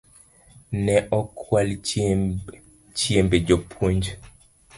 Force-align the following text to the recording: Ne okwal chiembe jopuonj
Ne 0.85 0.95
okwal 1.17 1.69
chiembe 2.97 3.37
jopuonj 3.47 4.03